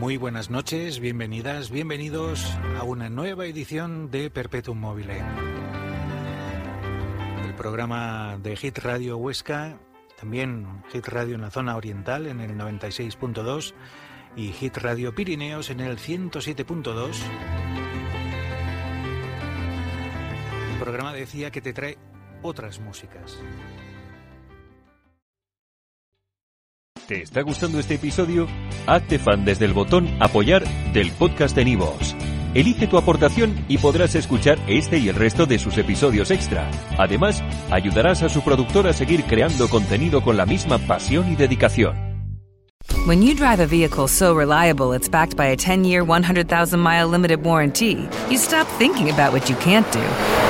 [0.00, 5.22] Muy buenas noches, bienvenidas, bienvenidos a una nueva edición de Perpetuum Mobile.
[7.44, 9.78] El programa de Hit Radio Huesca,
[10.18, 13.74] también Hit Radio en la zona oriental en el 96.2
[14.36, 17.16] y Hit Radio Pirineos en el 107.2.
[20.72, 21.98] El programa decía que te trae
[22.40, 23.38] otras músicas.
[27.10, 28.46] ¿Te está gustando este episodio?
[28.86, 32.14] Hazte fan desde el botón Apoyar del podcast de Nivos.
[32.54, 36.70] Elige tu aportación y podrás escuchar este y el resto de sus episodios extra.
[36.98, 41.96] Además, ayudarás a su productor a seguir creando contenido con la misma pasión y dedicación.
[43.08, 47.08] When you drive a vehicle so reliable it's backed by a 10 year, 100,000 mile
[47.08, 50.49] limited warranty, you stop thinking about what you can't do